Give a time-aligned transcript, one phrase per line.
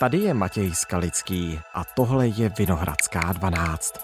[0.00, 3.94] Tady je Matěj Skalický a tohle je Vinohradská 12.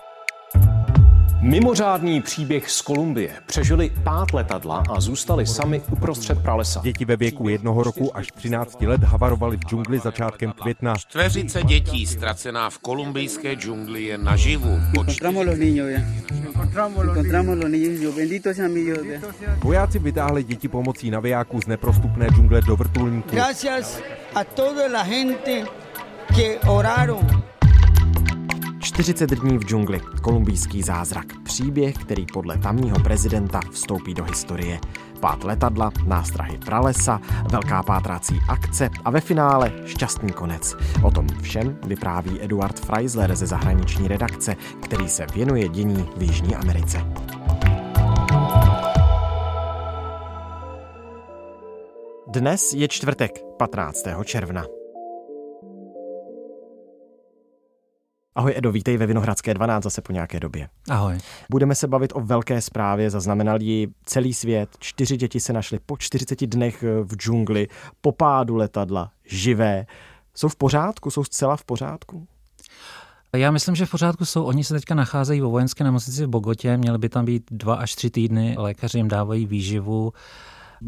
[1.41, 3.33] Mimořádný příběh z Kolumbie.
[3.47, 6.81] Přežili pát letadla a zůstali sami uprostřed pralesa.
[6.84, 10.95] Děti ve věku jednoho roku až 13 let havarovaly v džungli začátkem května.
[10.96, 14.79] Čtveřice dětí ztracená v kolumbijské džungli je naživu.
[19.62, 23.30] Vojáci vytáhli děti pomocí navijáků z neprostupné džungle do vrtulníků.
[23.30, 24.00] Gracias
[24.34, 25.84] a toda la gente
[26.34, 27.45] que oraron
[28.80, 31.27] 40 dní v džungli, kolumbijský zázrak.
[31.42, 34.80] Příběh, který podle tamního prezidenta vstoupí do historie.
[35.20, 40.77] Pát letadla, nástrahy pralesa, velká pátrácí akce a ve finále šťastný konec.
[41.02, 46.55] O tom všem vypráví Eduard Freisler ze zahraniční redakce, který se věnuje dění v Jižní
[46.56, 46.98] Americe.
[52.28, 54.05] Dnes je čtvrtek, 15.
[54.25, 54.84] června.
[58.36, 60.68] Ahoj Edo, vítej ve Vinohradské 12 zase po nějaké době.
[60.90, 61.18] Ahoj.
[61.50, 64.70] Budeme se bavit o velké zprávě, zaznamenal ji celý svět.
[64.78, 67.68] Čtyři děti se našly po 40 dnech v džungli,
[68.00, 69.86] po pádu letadla, živé.
[70.34, 72.27] Jsou v pořádku, jsou zcela v pořádku?
[73.36, 74.44] Já myslím, že v pořádku jsou.
[74.44, 77.94] Oni se teďka nacházejí vo vojenské nemocnici v Bogotě, měly by tam být dva až
[77.94, 80.12] tři týdny, lékaři jim dávají výživu,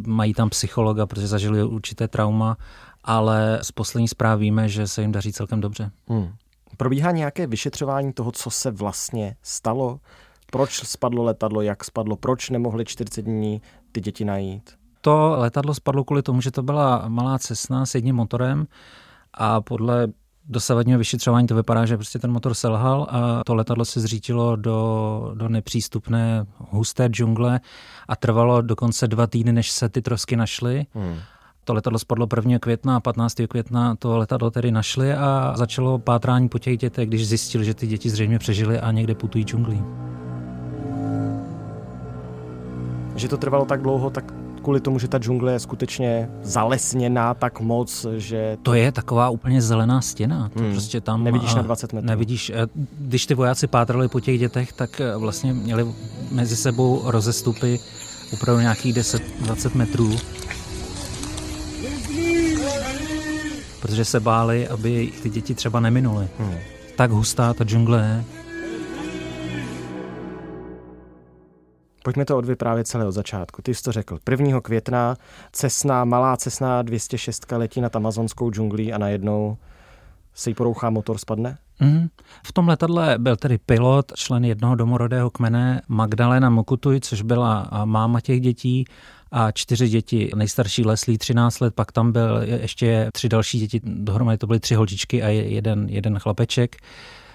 [0.07, 2.57] mají tam psychologa, protože zažili určité trauma,
[3.05, 5.91] ale z poslední zpráv víme, že se jim daří celkem dobře.
[6.09, 6.33] Hmm.
[6.77, 10.01] Probíhá nějaké vyšetřování toho, co se vlastně stalo?
[10.51, 14.71] Proč spadlo letadlo, jak spadlo, proč nemohli 40 dní ty děti najít?
[15.01, 18.67] To letadlo spadlo kvůli tomu, že to byla malá cestna s jedním motorem
[19.35, 20.09] a podle
[20.49, 25.31] dosavadního vyšetřování to vypadá, že prostě ten motor selhal a to letadlo se zřítilo do,
[25.35, 27.61] do nepřístupné husté džungle
[28.09, 30.87] a trvalo dokonce dva týdny, než se ty trosky našly.
[30.95, 31.17] Hmm.
[31.67, 32.59] To letadlo spadlo 1.
[32.59, 33.35] května a 15.
[33.49, 37.87] května to letadlo tedy našli a začalo pátrání po těch dětech, když zjistili, že ty
[37.87, 39.83] děti zřejmě přežily a někde putují džunglí.
[43.17, 47.61] Že to trvalo tak dlouho, tak kvůli tomu, že ta džungle je skutečně zalesněná tak
[47.61, 48.57] moc, že...
[48.63, 50.49] To je taková úplně zelená stěna.
[50.49, 50.73] To hmm.
[50.73, 52.09] prostě tam nevidíš na 20 metrů.
[52.09, 52.53] Nevidíš.
[52.99, 55.87] Když ty vojáci pátrali po těch dětech, tak vlastně měli
[56.31, 57.79] mezi sebou rozestupy
[58.33, 60.17] opravdu nějakých 10-20 metrů
[63.97, 66.29] protože se báli, aby ty děti třeba neminuly.
[66.39, 66.59] Hmm.
[66.97, 68.25] Tak hustá ta džungle je.
[72.05, 73.63] Pojďme to odvyprávět celé od začátku.
[73.63, 74.19] Ty jsi to řekl.
[74.31, 74.61] 1.
[74.61, 75.17] května
[75.53, 79.57] cesna, malá cesna 206 letí nad amazonskou džunglí a najednou
[80.37, 81.59] se jí porouchá motor, spadne?
[81.81, 82.09] Mm.
[82.47, 88.21] V tom letadle byl tedy pilot, člen jednoho domorodého kmene Magdalena Mokutuj, což byla máma
[88.21, 88.85] těch dětí
[89.33, 90.31] a čtyři děti.
[90.37, 94.75] Nejstarší Leslie 13 let, pak tam byl ještě tři další děti, dohromady to byly tři
[94.75, 96.77] holčičky a jeden, jeden chlapeček.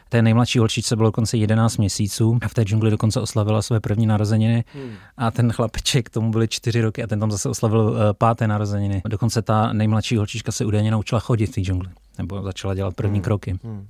[0.09, 4.05] Té nejmladší holčičce bylo dokonce 11 měsíců a v té džungli dokonce oslavila své první
[4.05, 4.91] narozeniny hmm.
[5.17, 9.01] a ten chlapeček, tomu byly čtyři roky a ten tam zase oslavil eh, páté narozeniny.
[9.07, 13.17] Dokonce ta nejmladší holčička se údajně naučila chodit v té džungli nebo začala dělat první
[13.17, 13.23] hmm.
[13.23, 13.59] kroky.
[13.63, 13.87] Hmm.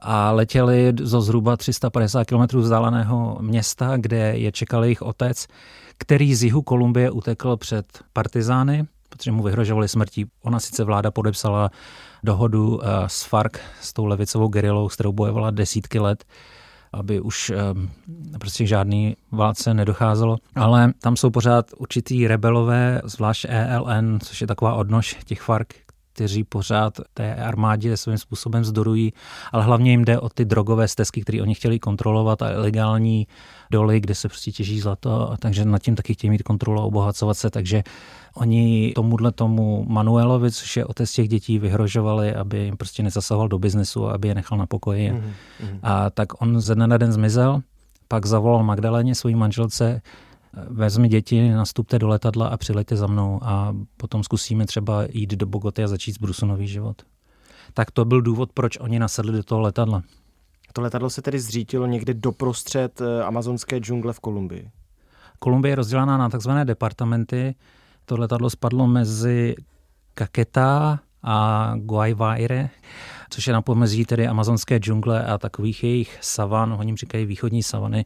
[0.00, 5.46] A letěli zo zhruba 350 km vzdáleného města, kde je čekal jejich otec,
[5.98, 10.26] který z jihu Kolumbie utekl před partizány, protože mu vyhrožovali smrtí.
[10.42, 11.70] Ona sice vláda podepsala
[12.24, 16.24] dohodu eh, s FARC, s tou levicovou gerilou, s kterou bojovala desítky let,
[16.92, 17.56] aby už eh,
[18.38, 20.36] prostě žádný válce nedocházelo.
[20.56, 25.68] Ale tam jsou pořád určitý rebelové, zvlášť ELN, což je taková odnož těch FARC,
[26.20, 29.12] kteří pořád té armádě svým způsobem zdorují,
[29.52, 33.26] ale hlavně jim jde o ty drogové stezky, které oni chtěli kontrolovat a ilegální
[33.70, 36.84] doly, kde se prostě těží zlato, a takže nad tím taky chtějí mít kontrolu a
[36.84, 37.82] obohacovat se, takže
[38.34, 43.58] oni tomuhle tomu Manuelovi, což je otec těch dětí, vyhrožovali, aby jim prostě nezasahoval do
[43.58, 45.12] biznesu, aby je nechal na pokoji.
[45.12, 45.78] Mm-hmm.
[45.82, 47.60] A tak on ze dne na den zmizel,
[48.08, 50.02] pak zavolal Magdaleně, svojí manželce,
[50.52, 55.46] vezmi děti, nastupte do letadla a přileďte za mnou a potom zkusíme třeba jít do
[55.46, 57.02] Bogoty a začít z nový život.
[57.74, 60.02] Tak to byl důvod, proč oni nasedli do toho letadla.
[60.72, 64.70] To letadlo se tedy zřítilo někde doprostřed eh, amazonské džungle v Kolumbii.
[65.38, 67.54] Kolumbie je rozdělená na takzvané departamenty.
[68.04, 69.54] To letadlo spadlo mezi
[70.14, 72.70] Caquetá a Guayvaire,
[73.30, 77.62] což je na pomezí tedy amazonské džungle a takových jejich savan, oni jim říkají východní
[77.62, 78.04] savany,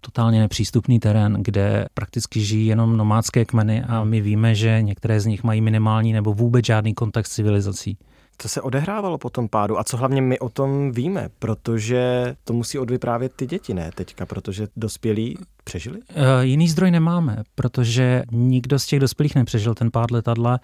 [0.00, 5.26] totálně nepřístupný terén, kde prakticky žijí jenom nomádské kmeny a my víme, že některé z
[5.26, 7.98] nich mají minimální nebo vůbec žádný kontakt s civilizací.
[8.38, 12.52] Co se odehrávalo po tom pádu a co hlavně my o tom víme, protože to
[12.52, 15.98] musí odvyprávět ty děti, ne teďka, protože dospělí přežili?
[15.98, 20.60] Uh, jiný zdroj nemáme, protože nikdo z těch dospělých nepřežil ten pád letadla.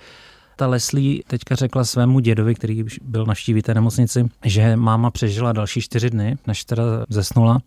[0.56, 5.80] ta Leslie teďka řekla svému dědovi, který byl navštívit té nemocnici, že máma přežila další
[5.80, 7.60] čtyři dny, než teda zesnula.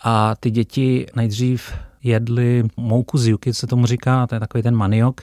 [0.00, 1.72] A ty děti nejdřív
[2.02, 5.20] jedli mouku z juky, se tomu říká, to je takový ten maniok,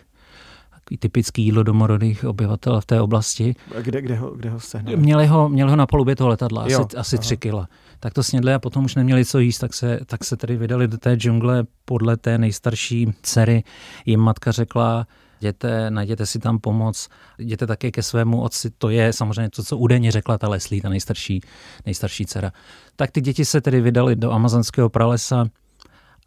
[0.70, 3.56] takový typický jídlo domorodých obyvatel v té oblasti.
[3.82, 4.98] Kde, kde ho, kde ho sehnali?
[4.98, 7.22] Měli ho, měli ho na palubě toho letadla, asi, Jo, asi aha.
[7.22, 7.68] tři kila.
[8.00, 10.88] Tak to snědli a potom už neměli co jíst, tak se, tak se tedy vydali
[10.88, 13.64] do té džungle podle té nejstarší dcery.
[14.06, 15.08] Jim matka řekla,
[15.42, 18.70] jděte, najděte si tam pomoc, jděte také ke svému otci.
[18.78, 21.42] To je samozřejmě to, co údajně řekla ta Leslie, ta nejstarší,
[21.86, 22.52] nejstarší dcera.
[22.96, 25.46] Tak ty děti se tedy vydali do amazonského pralesa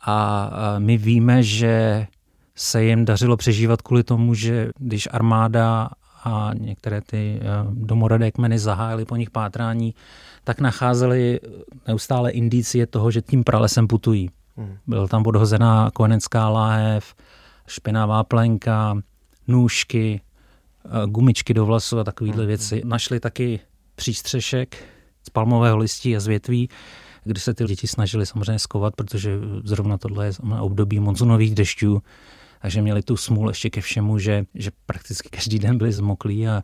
[0.06, 2.06] a my víme, že
[2.54, 5.88] se jim dařilo přežívat kvůli tomu, že když armáda
[6.24, 9.94] a některé ty eh, domorodé kmeny zahájily po nich pátrání,
[10.44, 11.40] tak nacházeli
[11.86, 14.30] neustále indicie toho, že tím pralesem putují.
[14.56, 14.76] Hmm.
[14.86, 17.14] Byl tam podhozená kojenecká láhev,
[17.68, 18.96] špinavá plenka,
[19.48, 20.20] nůžky,
[20.84, 22.82] eh, gumičky do vlasu a takovéhle věci.
[22.84, 23.60] Našli taky
[23.94, 24.84] přístřešek
[25.22, 26.68] z palmového listí a z větví,
[27.24, 32.02] kdy se ty děti snažili samozřejmě skovat, protože zrovna tohle je období monzunových dešťů,
[32.62, 36.62] takže měli tu smůl ještě ke všemu, že, že prakticky každý den byli zmoklí a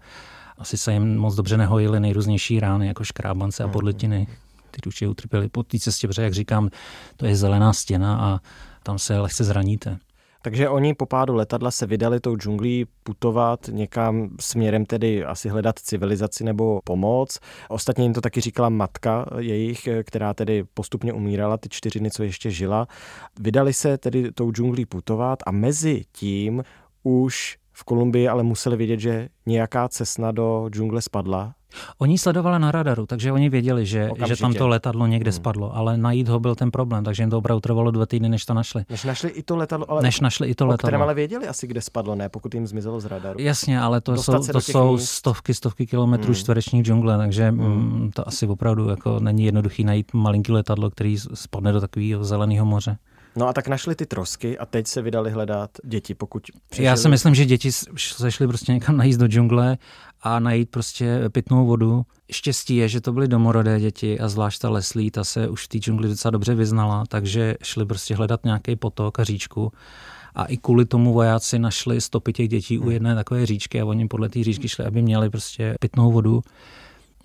[0.58, 4.26] asi se jim moc dobře nehojily nejrůznější rány, jako škrábance a podletiny.
[4.70, 6.70] Ty duši utrpěli po té cestě, protože, jak říkám,
[7.16, 8.40] to je zelená stěna a
[8.82, 9.98] tam se lehce zraníte.
[10.44, 15.78] Takže oni po pádu letadla se vydali tou džunglí putovat někam směrem tedy asi hledat
[15.78, 17.40] civilizaci nebo pomoc.
[17.68, 22.22] Ostatně jim to taky říkala matka jejich, která tedy postupně umírala, ty čtyři dny, co
[22.22, 22.88] ještě žila.
[23.40, 26.62] Vydali se tedy tou džunglí putovat a mezi tím
[27.02, 31.54] už v Kolumbii ale museli vědět, že nějaká cestna do džungle spadla.
[31.98, 35.96] Oni sledovali na radaru, takže oni věděli, že, že tam to letadlo někde spadlo, ale
[35.96, 38.84] najít ho byl ten problém, takže jim to opravdu trvalo dva týdny, než to našli.
[38.90, 41.02] Než našli i to letadlo, ale Než našli i to o kterém letadlo.
[41.04, 43.40] ale věděli asi, kde spadlo, ne, pokud jim zmizelo z radaru.
[43.40, 45.10] Jasně, ale to Dostat jsou, to jsou míst.
[45.10, 46.34] stovky, stovky kilometrů Hmm.
[46.34, 48.10] čtverečních džungle, takže mm.
[48.14, 52.96] to asi opravdu jako není jednoduchý najít malinký letadlo, který spadne do takového zeleného moře.
[53.36, 56.86] No a tak našli ty trosky a teď se vydali hledat děti, pokud přežili.
[56.86, 59.78] Já si myslím, že děti s- se šly prostě někam najíst do džungle
[60.22, 62.02] a najít prostě pitnou vodu.
[62.32, 65.68] Štěstí je, že to byly domorodé děti a zvlášť ta Leslie, ta se už v
[65.68, 69.72] té džungli docela dobře vyznala, takže šli prostě hledat nějaký potok a říčku.
[70.34, 74.08] A i kvůli tomu vojáci našli stopy těch dětí u jedné takové říčky a oni
[74.08, 76.42] podle té říčky šli, aby měli prostě pitnou vodu.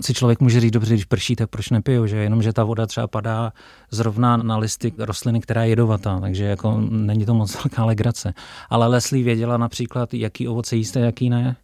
[0.01, 3.07] Si člověk může říct, dobře, když prší, tak proč nepijou, že jenomže ta voda třeba
[3.07, 3.53] padá
[3.91, 8.33] zrovna na listy rostliny, která je jedovatá, takže jako není to moc velká legrace.
[8.69, 11.55] Ale Leslie věděla například, jaký ovoce jíst a jaký ne,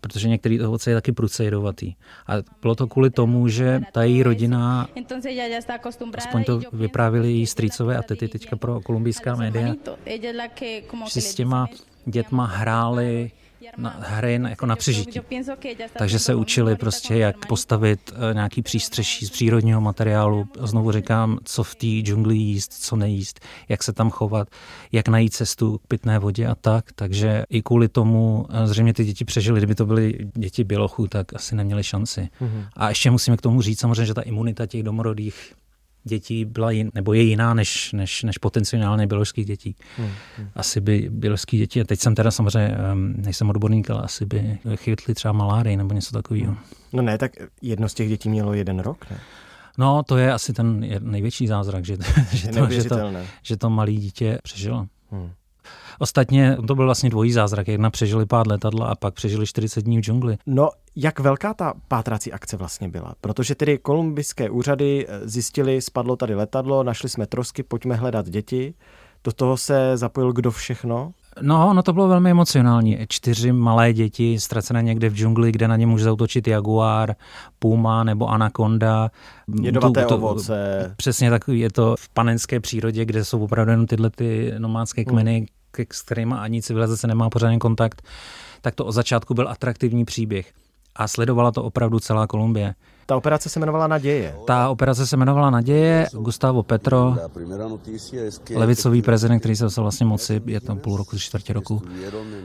[0.00, 1.94] protože některý ovoce je taky prudce jedovatý.
[2.26, 2.32] A
[2.62, 4.88] bylo to kvůli tomu, že ta její rodina,
[6.16, 9.74] aspoň to vyprávěli její strýcové a tety teďka pro kolumbijská média,
[11.04, 11.68] že si s těma
[12.06, 13.30] dětma hráli
[13.76, 15.20] na hry na- jako na přežití.
[15.98, 20.48] Takže se učili prostě, jak postavit eh, nějaký přístřeší z přírodního materiálu.
[20.60, 24.48] Znovu říkám, co v té džungli jíst, co nejíst, jak se tam chovat,
[24.92, 26.84] jak najít cestu k pitné vodě a tak.
[26.94, 29.60] Takže i kvůli tomu eh, zřejmě ty děti přežily.
[29.60, 32.28] Kdyby to byly děti bělochů, tak asi neměli šanci.
[32.76, 35.52] A ještě musíme k tomu říct samozřejmě, že ta imunita těch domorodých
[36.04, 39.76] dětí byla jin, nebo je jiná než, než, než potenciálně běložských dětí.
[39.96, 40.10] Hmm.
[40.54, 45.14] Asi by běložský děti, a teď jsem teda samozřejmě, nejsem odborník, ale asi by chytli
[45.14, 46.56] třeba malárii nebo něco takového.
[46.92, 47.32] No ne, tak
[47.62, 49.18] jedno z těch dětí mělo jeden rok, ne?
[49.78, 51.96] No, to je asi ten největší zázrak, že,
[52.32, 52.96] že, to, že, to,
[53.42, 54.86] že to malé dítě přežilo.
[55.10, 55.30] Hmm.
[56.02, 57.68] Ostatně to byl vlastně dvojí zázrak.
[57.68, 60.36] Jedna přežili pár letadla a pak přežili 40 dní v džungli.
[60.46, 63.14] No, jak velká ta pátrací akce vlastně byla?
[63.20, 68.74] Protože tedy kolumbijské úřady eh, zjistili, spadlo tady letadlo, našli jsme trosky, pojďme hledat děti.
[69.24, 71.12] Do toho se zapojil kdo všechno?
[71.42, 72.98] No, no to bylo velmi emocionální.
[73.08, 77.14] Čtyři malé děti ztracené někde v džungli, kde na ně může zautočit jaguár,
[77.58, 79.10] puma nebo anakonda.
[79.62, 80.94] Jedovaté Tu- tu- ovoce.
[80.96, 85.46] Přesně tak je to v panenské přírodě, kde jsou opravdu jenom tyhle ty nomádské kmeny,
[85.46, 85.61] k-
[85.92, 88.02] s kterými ani civilizace nemá pořádný kontakt.
[88.60, 90.52] Tak to od začátku byl atraktivní příběh.
[90.96, 92.74] A sledovala to opravdu celá Kolumbie.
[93.06, 94.34] Ta operace se jmenovala Naděje.
[94.46, 96.06] Ta operace se jmenovala Naděje.
[96.12, 97.16] Gustavo Petro,
[98.54, 101.82] levicový prezident, který se dostal vlastně moci, je tam půl roku, čtvrtě roku,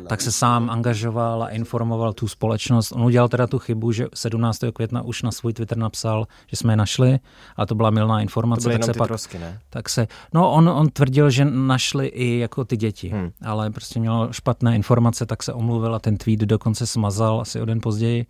[0.10, 2.92] tak se sám angažoval a informoval tu společnost.
[2.92, 4.60] On udělal teda tu chybu, že 17.
[4.74, 7.20] května už na svůj Twitter napsal, že jsme je našli,
[7.56, 8.70] ale to byla milná To informace.
[8.70, 9.60] byly tak se ty pak, trosky, ne?
[9.70, 13.32] tak se, no on, on tvrdil, že našli i jako ty děti, hmm.
[13.46, 17.66] ale prostě měl špatné informace, tak se omluvil a ten tweet dokonce smazal asi o
[17.66, 18.26] den později.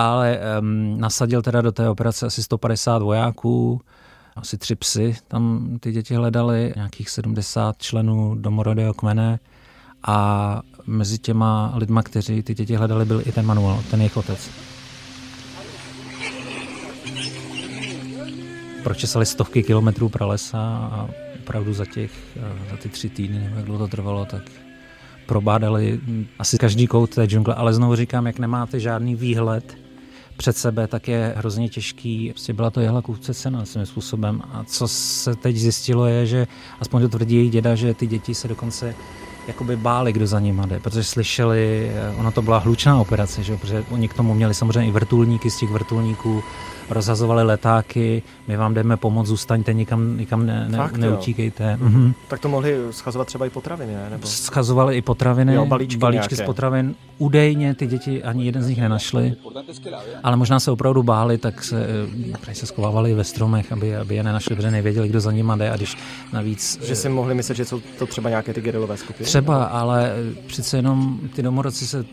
[0.00, 3.80] Ale um, nasadil teda do té operace asi 150 vojáků,
[4.36, 9.38] asi tři psy, tam ty děti hledali, nějakých 70 členů domorodého kmene
[10.02, 14.50] A mezi těma lidma, kteří ty děti hledali, byl i ten Manuel, ten jejich otec.
[18.82, 20.60] Pročesali stovky kilometrů pralesa
[20.92, 21.08] a
[21.40, 22.12] opravdu za těch,
[22.70, 24.42] za ty tři týdny, nebo jak dlouho to trvalo, tak
[25.26, 26.00] probádali
[26.38, 29.87] asi každý kout té džungle, ale znovu říkám, jak nemáte žádný výhled
[30.38, 32.30] před sebe, tak je hrozně těžký.
[32.30, 34.42] Prostě byla to jehla kůvce cena svým způsobem.
[34.52, 36.46] A co se teď zjistilo je, že
[36.80, 38.94] aspoň to tvrdí její děda, že ty děti se dokonce
[39.48, 43.56] jakoby báli, kdo za nima jde, protože slyšeli, ona to byla hlučná operace, že?
[43.56, 46.42] protože oni k tomu měli samozřejmě i vrtulníky z těch vrtulníků,
[46.90, 51.76] rozhazovali letáky, my vám jdeme pomoct, zůstaňte, nikam, nikam ne, ne, neutíkejte.
[51.76, 52.12] Mhm.
[52.28, 54.10] Tak to mohli schazovat třeba i potraviny, ne?
[54.10, 54.26] Nebo...
[54.26, 56.94] Schazovali i potraviny, jo, balíčky, balíčky z potravin.
[57.18, 59.34] Údejně ty děti ani jeden z nich nenašli,
[60.22, 61.86] ale možná se opravdu báli, tak se,
[62.48, 65.70] eh, se skovávali ve stromech, aby, aby je nenašli, protože nevěděli, kdo za nima jde
[65.70, 65.96] a když
[66.32, 66.78] navíc...
[66.82, 69.26] Že si mohli myslet, že jsou to třeba nějaké ty gerilové skupiny?
[69.26, 70.12] Třeba, ale
[70.46, 72.04] přece jenom ty domorodci se,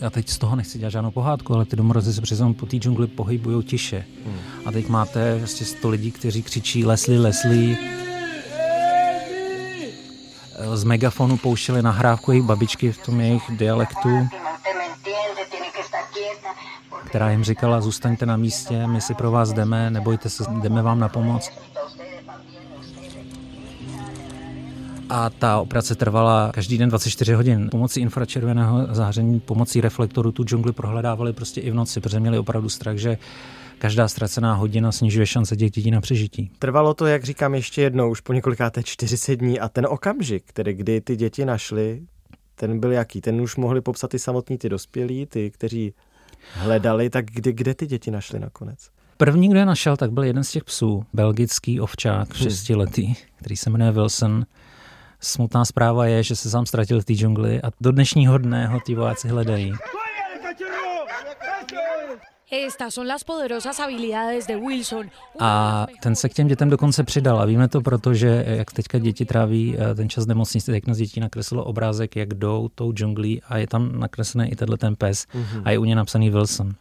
[0.00, 2.76] já teď z toho nechci dělat žádnou pohádku, ale ty domorodci se přece po té
[2.76, 4.04] džungli pohybují tiše.
[4.26, 4.38] Hmm.
[4.64, 7.76] A teď máte vlastně sto lidí, kteří křičí Leslie, Leslie.
[10.74, 14.28] Z megafonu pouštěli nahrávku jejich babičky v tom jejich dialektu,
[17.06, 20.98] která jim říkala, zůstaňte na místě, my si pro vás jdeme, nebojte se, jdeme vám
[20.98, 21.50] na pomoc.
[25.10, 27.68] A ta operace trvala každý den 24 hodin.
[27.70, 32.68] Pomocí infračerveného záření, pomocí reflektoru tu džungli prohledávali prostě i v noci, protože měli opravdu
[32.68, 33.18] strach, že
[33.78, 36.50] každá ztracená hodina snižuje šance těch dětí na přežití.
[36.58, 40.74] Trvalo to, jak říkám ještě jednou, už po několikáté 40 dní a ten okamžik, který
[40.74, 42.02] kdy ty děti našli,
[42.54, 43.20] ten byl jaký?
[43.20, 45.94] Ten už mohli popsat i samotní ty dospělí, ty, kteří
[46.52, 48.78] hledali, tak kde, kde ty děti našli nakonec?
[49.16, 52.42] První, kdo je našel, tak byl jeden z těch psů, belgický ovčák, hmm.
[52.42, 54.46] šestiletý, který se jmenuje Wilson.
[55.24, 58.80] Smutná zpráva je, že se sám ztratil v té džungli a do dnešního dne ho
[58.80, 59.72] ty vojáci hledají.
[65.40, 67.40] A ten se k těm dětem dokonce přidal.
[67.40, 70.98] A víme to proto, že jak teďka děti tráví eh, ten čas nemocnice, tak z
[70.98, 75.26] dětí nakreslilo obrázek, jak jdou tou džunglí a je tam nakreslený i tenhle ten pes
[75.26, 75.62] mm-hmm.
[75.64, 76.74] a je u něj napsaný Wilson.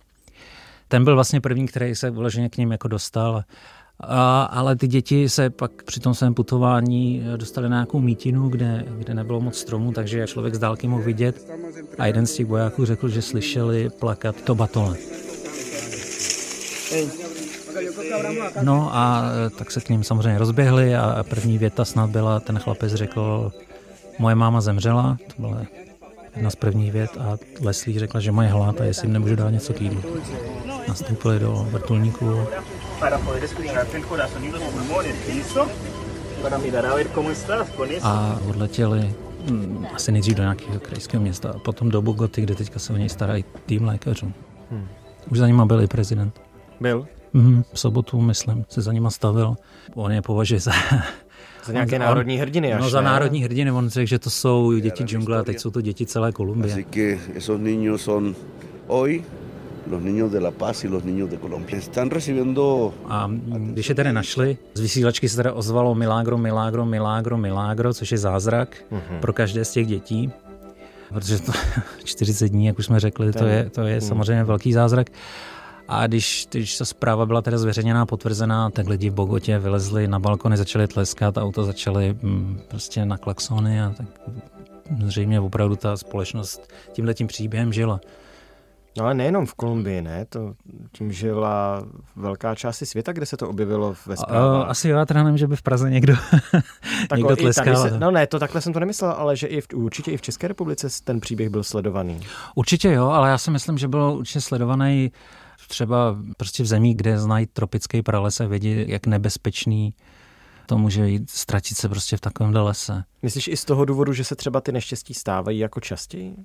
[0.88, 3.44] Ten byl vlastně první, který se vloženě k ním jako dostal
[4.50, 9.14] ale ty děti se pak při tom svém putování dostali na nějakou mítinu, kde, kde
[9.14, 11.52] nebylo moc stromů, takže člověk z dálky mohl vidět.
[11.98, 14.98] A jeden z těch vojáků řekl, že slyšeli plakat to batole.
[18.62, 19.24] No a
[19.58, 23.52] tak se k ním samozřejmě rozběhli a první věta snad byla, ten chlapec řekl,
[24.20, 25.62] moje máma zemřela, to byla
[26.36, 29.50] jedna z prvních vět a Leslie řekla, že mají hlad a jestli jim nemůžu dát
[29.50, 30.02] něco k jídlu.
[30.88, 32.40] Nastoupili do vrtulníku
[33.04, 35.68] para poder escucharte el corazón y los pulmones, ¿listo?
[36.42, 38.08] Para mirar a ver cómo estás con eso.
[38.08, 39.14] A odletěli
[39.50, 42.98] hm, asi nejdřív do nějakého krajského města a potom do Bogoty, kde teďka se o
[42.98, 44.32] něj starají tým lékařů.
[44.72, 44.88] Hmm.
[45.32, 46.42] Už za nima byl i prezident.
[46.82, 47.08] Byl?
[47.34, 49.56] Mhm, v sobotu, myslím, se za nima stavil.
[49.96, 50.72] On je považuje za
[51.66, 53.06] za nějaké on, národní hrdiny až, No za ne?
[53.06, 56.32] národní hrdiny, on řekl, že to jsou děti džungle a teď jsou to děti celé
[56.32, 56.74] Kolumbie.
[56.74, 58.36] Así que esos niños son
[58.88, 59.24] hoy
[59.88, 61.78] los niños de La Paz y los niños de Colombia.
[61.78, 62.94] Están recibiendo...
[63.10, 68.12] A když je tedy našli, z vysílačky se teda ozvalo Milagro, Milagro, Milagro, Milagro, což
[68.12, 69.20] je zázrak mm-hmm.
[69.20, 70.32] pro každé z těch dětí.
[71.10, 71.52] Protože to
[72.04, 74.02] 40 dní, jak už jsme řekli, to je, to je mm.
[74.02, 75.10] samozřejmě velký zázrak.
[75.88, 80.20] A když, když ta zpráva byla teda zveřejněná, potvrzená, tak lidi v Bogotě vylezli na
[80.20, 84.08] balkony, začali tleskat, auto začaly mm, prostě na klaxony a tak
[85.06, 88.00] zřejmě opravdu ta společnost tímhle tím příběhem žila.
[88.98, 90.26] No ale nejenom v Kolumbii, ne?
[90.26, 90.54] To
[90.92, 91.84] tím žila
[92.16, 94.70] velká část světa, kde se to objevilo ve zprávách.
[94.70, 96.16] Asi jo, já teda nevím, že by v Praze někdo,
[97.10, 97.90] tak někdo tleskal.
[97.90, 100.22] Se, no ne, to takhle jsem to nemyslel, ale že i v, určitě i v
[100.22, 102.20] České republice ten příběh byl sledovaný.
[102.56, 105.12] Určitě jo, ale já si myslím, že byl určitě sledovaný
[105.68, 109.94] třeba prostě v zemí, kde znají tropický prales a vědí, jak nebezpečný
[110.66, 113.04] to může jít, ztratit se prostě v takovémhle lese.
[113.22, 116.36] Myslíš i z toho důvodu, že se třeba ty neštěstí stávají jako častěji?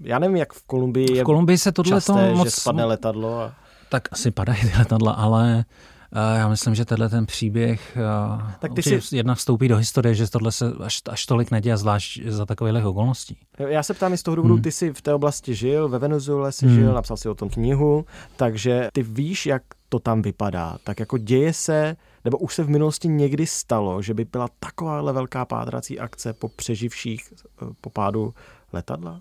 [0.00, 2.46] Já nevím, jak v Kolumbii je v Kolumbii se tohle časté, to moc...
[2.46, 3.40] že spadne letadlo.
[3.40, 3.54] A...
[3.88, 5.64] Tak asi padají ty letadla, ale
[6.12, 7.98] uh, já myslím, že tenhle ten příběh
[8.36, 9.16] uh, tak ty si...
[9.16, 13.36] jednak vstoupí do historie, že tohle se až, až tolik neděje, zvlášť za takových okolností.
[13.58, 14.62] Já se ptám i z toho důvodu, hmm.
[14.62, 16.74] ty jsi v té oblasti žil, ve Venezuele jsi hmm.
[16.74, 18.04] žil, napsal si o tom knihu,
[18.36, 20.78] takže ty víš, jak to tam vypadá.
[20.84, 25.12] Tak jako děje se, nebo už se v minulosti někdy stalo, že by byla takováhle
[25.12, 28.34] velká pátrací akce po přeživších eh, po pádu
[28.72, 29.20] letadla?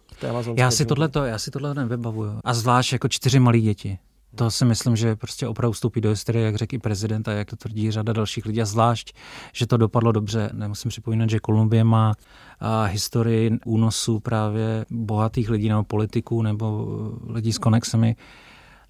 [0.55, 2.39] já si, tohleto, já si tohle nevybavuju.
[2.43, 3.97] A zvlášť jako čtyři malí děti.
[4.35, 7.49] to si myslím, že prostě opravdu vstoupí do historie, jak řekl i prezident a jak
[7.49, 8.61] to tvrdí řada dalších lidí.
[8.61, 9.15] A zvlášť,
[9.53, 10.49] že to dopadlo dobře.
[10.53, 12.13] Nemusím připomínat, že Kolumbie má
[12.59, 16.87] a historii únosu právě bohatých lidí nebo politiků nebo
[17.27, 18.15] lidí s konexemi,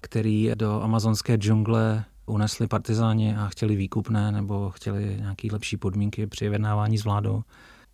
[0.00, 6.48] který do amazonské džungle unesli partizáni a chtěli výkupné nebo chtěli nějaké lepší podmínky při
[6.48, 7.42] vyjednávání s vládou.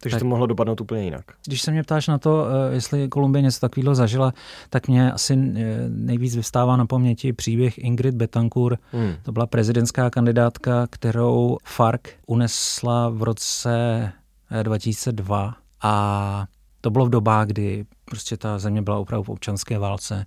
[0.00, 1.24] Takže tak, to mohlo dopadnout úplně jinak.
[1.46, 4.32] Když se mě ptáš na to, eh, jestli Kolumbie něco takového zažila,
[4.70, 8.80] tak mě asi eh, nejvíc vystává na paměti příběh Ingrid Betancourt.
[8.92, 9.14] Hmm.
[9.22, 14.12] To byla prezidentská kandidátka, kterou FARC unesla v roce
[14.62, 16.46] 2002 eh, a
[16.80, 20.26] to bylo v dobách, kdy prostě ta země byla opravdu v občanské válce.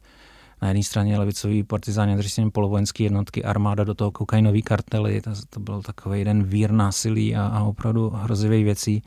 [0.61, 5.21] Na jedné straně levicoví partizáni, na straně polovojenské jednotky, armáda, do toho kokainový kartely.
[5.21, 9.03] To, to byl takový jeden vír násilí a, a opravdu hrozivých věcí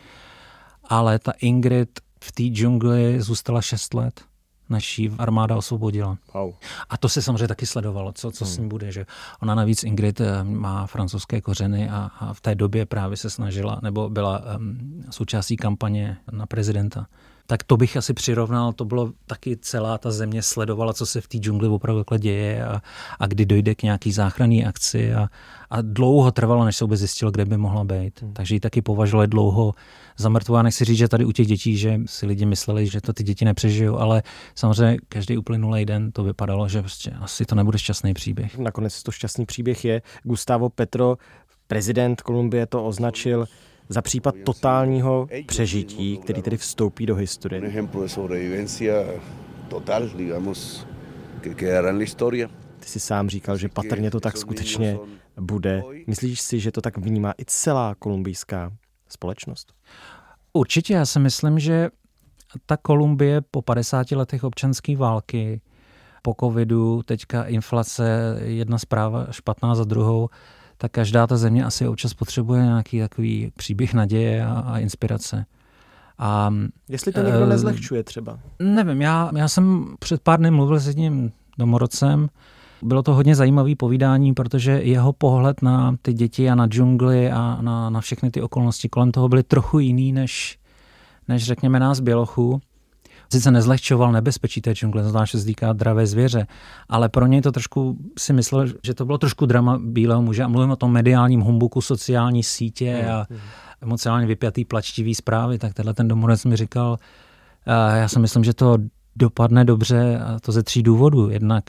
[0.93, 4.21] ale ta Ingrid v té džungli zůstala 6 let
[4.69, 6.19] než ji armáda osvobodila.
[6.35, 6.55] Wow.
[6.89, 8.55] A to se samozřejmě taky sledovalo, co, co hmm.
[8.55, 8.93] s ní bude.
[8.93, 9.07] Že
[9.43, 13.81] ona navíc Ingrid eh, má francouzské kořeny a, a v té době právě se snažila,
[13.83, 17.07] nebo byla um, součástí kampaně na prezidenta
[17.47, 21.29] tak to bych asi přirovnal, to bylo taky celá ta země sledovala, co se v
[21.29, 22.83] té džungli opravdu takhle děje a,
[23.19, 25.29] a kdy dojde k nějaký záchranné akci a,
[25.71, 28.23] a dlouho trvalo, než se vůbec zjistilo, kde by mohla být.
[28.23, 28.33] Hmm.
[28.33, 29.75] Takže ji taky považovali dlouho
[30.17, 30.55] za mrtvou.
[30.55, 33.23] A nechci říct, že tady u těch dětí, že si lidi mysleli, že to ty
[33.23, 34.23] děti nepřežijou, ale
[34.55, 38.59] samozřejmě každý uplynulý den to vypadalo, že prostě asi to nebude šťastný příběh.
[38.59, 40.03] Nakonec to šťastný příběh je.
[40.23, 41.17] Gustavo Petro,
[41.67, 43.47] prezident Kolumbie, to označil
[43.89, 47.61] za případ totálního přežití, který tedy vstoupí do historie.
[52.81, 54.99] Ty si sám říkal, že patrně to tak skutečně
[55.41, 55.83] bude.
[56.07, 58.73] Myslíš si, že to tak vnímá i celá kolumbijská
[59.09, 59.75] společnost?
[60.53, 61.91] Určitě, já si myslím, že
[62.67, 65.61] ta Kolumbie po 50 letech občanské války,
[66.23, 70.29] po covidu, teďka inflace, jedna zpráva špatná za druhou,
[70.83, 75.47] tak každá ta země asi občas potřebuje nějaký takový příběh naděje a, a inspirace.
[76.19, 76.55] A,
[76.89, 78.39] Jestli to někdo uh, nezlehčuje třeba?
[78.59, 82.29] Nevím, já, já jsem před pár dny mluvil s jedním domorodcem,
[82.83, 87.59] bylo to hodně zajímavé povídání, protože jeho pohled na ty děti a na džungli a
[87.61, 90.59] na, na všechny ty okolnosti kolem toho byly trochu jiný než,
[91.29, 92.61] než řekněme nás bělochů
[93.33, 96.47] sice nezlehčoval nebezpečí té džungle, zvlášť se týká dravé zvěře,
[96.89, 100.49] ale pro něj to trošku si myslel, že to bylo trošku drama bílého muže a
[100.49, 103.27] mluvím o tom mediálním humbuku, sociální sítě a
[103.81, 106.97] emocionálně vypjatý plačtivý zprávy, tak tenhle ten domorec mi říkal,
[107.95, 108.79] já si myslím, že to
[109.17, 111.31] dopadne dobře a to ze tří důvodů.
[111.31, 111.65] Jednak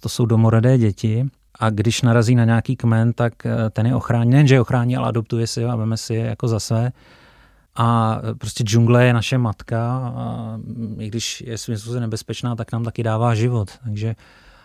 [0.00, 1.28] to jsou domorodé děti,
[1.60, 5.08] a když narazí na nějaký kmen, tak eh, ten je ochrání, nejenže je ochrání, ale
[5.08, 6.92] adoptuje si a veme si je jako za své.
[7.76, 10.58] A prostě džungle je naše matka a
[10.98, 13.70] i když je svým způsobem nebezpečná, tak nám taky dává život.
[13.84, 14.14] Takže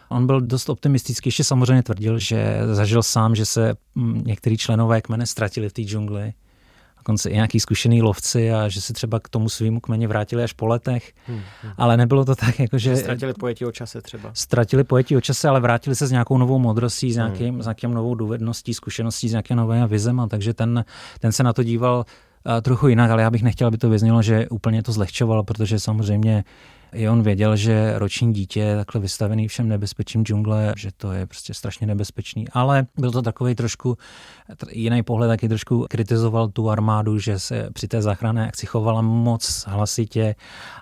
[0.09, 5.01] on byl dost optimistický, ještě samozřejmě tvrdil, že zažil sám, že se mm, některý členové
[5.01, 6.33] kmene ztratili v té džungli.
[6.97, 10.53] Dokonce i nějaký zkušený lovci a že se třeba k tomu svýmu kmeni vrátili až
[10.53, 11.13] po letech.
[11.27, 11.73] Hmm, hmm.
[11.77, 12.95] Ale nebylo to tak, jako že...
[12.95, 14.31] Ztratili pojetí o čase třeba.
[14.33, 17.63] Ztratili pojetí o čase, ale vrátili se s nějakou novou modrostí, s, nějakým, hmm.
[17.63, 20.27] s nějakým novou dovedností, zkušeností, s nějakým novým vizem.
[20.29, 20.85] Takže ten,
[21.19, 22.05] ten se na to díval
[22.61, 26.43] trochu jinak, ale já bych nechtěl, aby to vyznělo, že úplně to zlehčoval, protože samozřejmě
[26.93, 31.25] i on věděl, že roční dítě je takhle vystavený všem nebezpečím džungle, že to je
[31.25, 32.47] prostě strašně nebezpečný.
[32.49, 33.97] Ale byl to takový trošku
[34.71, 39.65] jiný pohled, taky trošku kritizoval tu armádu, že se při té záchranné akci chovala moc
[39.67, 40.35] hlasitě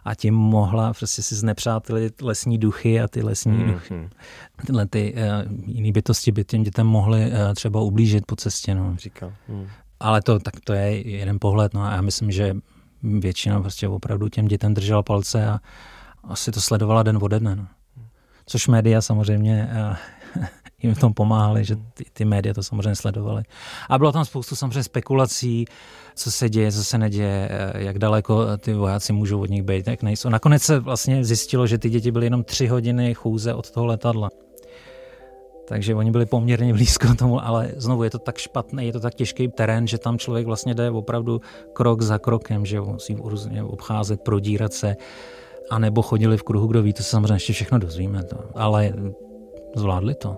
[0.04, 3.74] a tím mohla prostě si znepřátelit lesní duchy a ty lesní mm-hmm.
[3.74, 4.10] duchy.
[4.66, 8.76] Tyhle ty uh, jiné bytosti by těm dětem mohly uh, třeba ublížit po cestě.
[8.76, 8.96] No.
[8.98, 9.34] Říkal.
[9.48, 9.68] Mm.
[10.00, 11.74] Ale to, tak to je jeden pohled.
[11.74, 12.56] No a já myslím, že
[13.04, 15.60] většina prostě opravdu těm dětem držela palce a
[16.24, 17.56] asi to sledovala den ode dne.
[17.56, 17.68] No.
[18.46, 19.96] Což média samozřejmě eh,
[20.82, 23.44] jim v tom pomáhali, že ty, ty média to samozřejmě sledovaly.
[23.90, 25.66] A bylo tam spoustu samozřejmě spekulací,
[26.16, 29.88] co se děje, co se neděje, eh, jak daleko ty vojáci můžou od nich být,
[29.88, 30.30] jak nejsou.
[30.30, 34.30] Nakonec se vlastně zjistilo, že ty děti byly jenom tři hodiny chůze od toho letadla.
[35.70, 39.16] Takže oni byli poměrně blízko tomu, ale znovu je to tak špatný, je to tak
[39.16, 41.42] těžký terén, že tam člověk vlastně jde opravdu
[41.74, 44.96] krok za krokem, že musí různě obcházet, prodírat se,
[45.70, 48.38] a nebo chodili v kruhu, kdo ví, to se samozřejmě ještě všechno dozvíme, to.
[48.56, 48.94] ale
[49.76, 50.38] zvládli to.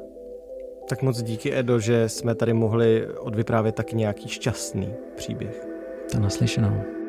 [0.90, 5.68] Tak moc díky, Edo, že jsme tady mohli odvyprávět taky nějaký šťastný příběh.
[6.12, 7.01] To naslyšenou.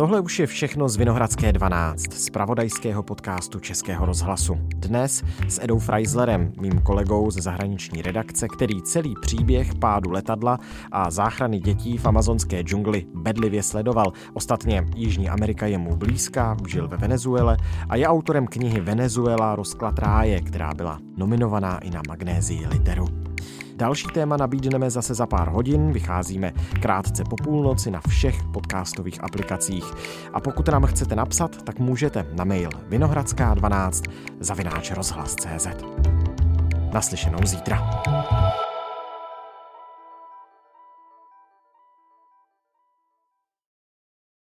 [0.00, 4.58] Tohle už je všechno z Vinohradské 12, z pravodajského podcastu Českého rozhlasu.
[4.76, 10.58] Dnes s Edou Freislerem, mým kolegou ze zahraniční redakce, který celý příběh pádu letadla
[10.92, 14.12] a záchrany dětí v amazonské džungli bedlivě sledoval.
[14.34, 17.56] Ostatně Jižní Amerika je mu blízká, žil ve Venezuele
[17.88, 23.29] a je autorem knihy Venezuela rozklad ráje, která byla nominovaná i na Magnézii literu.
[23.80, 29.84] Další téma nabídneme zase za pár hodin, vycházíme krátce po půlnoci na všech podcastových aplikacích.
[30.32, 35.66] A pokud nám chcete napsat, tak můžete na mail vinohradská12 zavináč rozhlas.cz.
[36.92, 38.02] Naslyšenou zítra.